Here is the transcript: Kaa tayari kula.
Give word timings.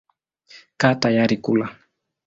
Kaa 0.79 0.95
tayari 1.01 1.37
kula. 1.45 1.65